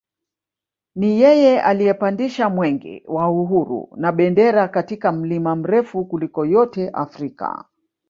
[0.95, 7.65] Ni yeye aliyepandisha mwenge wa uhuru na bendera katika mlima mrefu kuliko yote Afrika